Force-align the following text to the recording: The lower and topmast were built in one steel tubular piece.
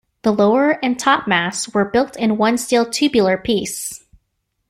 The 0.23 0.31
lower 0.31 0.83
and 0.83 0.97
topmast 0.97 1.75
were 1.75 1.85
built 1.85 2.15
in 2.17 2.37
one 2.37 2.57
steel 2.57 2.89
tubular 2.89 3.37
piece. 3.37 4.03